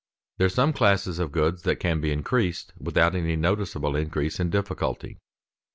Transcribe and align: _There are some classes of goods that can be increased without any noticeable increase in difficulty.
_There 0.39 0.47
are 0.47 0.49
some 0.49 0.73
classes 0.73 1.19
of 1.19 1.31
goods 1.31 1.61
that 1.61 1.75
can 1.75 2.01
be 2.01 2.11
increased 2.11 2.73
without 2.79 3.13
any 3.13 3.35
noticeable 3.35 3.95
increase 3.95 4.39
in 4.39 4.49
difficulty. 4.49 5.19